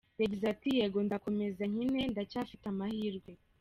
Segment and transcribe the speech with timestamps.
[0.21, 3.31] Yagize ati “Yego nzakomeza nkine, ndacyafite amahirwe.